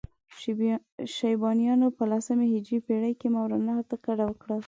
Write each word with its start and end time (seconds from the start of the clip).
شیبانیانو 1.15 1.87
په 1.97 2.03
لسمې 2.11 2.45
هجري 2.53 2.79
پېړۍ 2.85 3.13
کې 3.19 3.27
ماورالنهر 3.33 3.85
ته 3.89 3.95
کډه 4.05 4.25
وکړه. 4.27 4.57